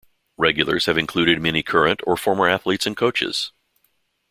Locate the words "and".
2.87-2.97